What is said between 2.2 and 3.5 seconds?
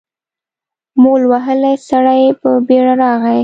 په بېړه راغی.